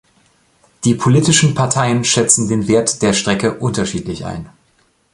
Die 0.83 0.95
politischen 0.95 1.53
Parteien 1.53 2.03
schätzen 2.03 2.47
den 2.49 2.67
Wert 2.67 3.03
der 3.03 3.13
Strecke 3.13 3.59
unterschiedlich 3.59 4.25
ein. 4.25 4.49